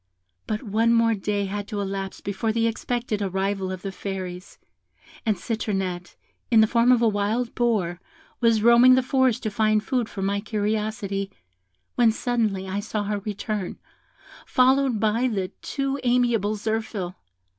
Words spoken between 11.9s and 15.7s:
when suddenly I saw her return, followed by the